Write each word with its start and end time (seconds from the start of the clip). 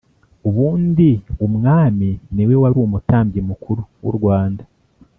ubundi 0.47 1.09
umwami 1.45 2.09
niwe 2.33 2.55
wari 2.61 2.77
umutambyi 2.87 3.39
mukuru 3.49 3.81
w'u 4.03 4.13
Rwanda. 4.17 4.63